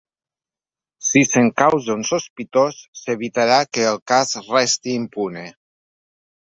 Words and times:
Si 1.09 1.21
s’encausa 1.31 1.97
un 1.97 2.01
sospitós, 2.13 2.81
s’evitarà 3.03 3.61
que 3.73 3.87
el 3.93 4.03
cas 4.15 4.35
resti 4.51 5.01
impune. 5.05 5.49